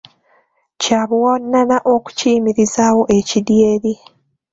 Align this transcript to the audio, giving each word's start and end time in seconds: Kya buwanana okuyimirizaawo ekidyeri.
Kya 0.81 1.01
buwanana 1.09 1.77
okuyimirizaawo 1.93 3.03
ekidyeri. 3.17 3.93